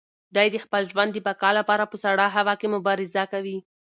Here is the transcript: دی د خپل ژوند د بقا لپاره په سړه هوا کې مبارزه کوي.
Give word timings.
دی 0.35 0.47
د 0.51 0.55
خپل 0.65 0.81
ژوند 0.91 1.11
د 1.13 1.17
بقا 1.27 1.49
لپاره 1.59 1.83
په 1.91 1.97
سړه 2.03 2.25
هوا 2.37 2.53
کې 2.59 2.67
مبارزه 2.75 3.23
کوي. 3.33 3.57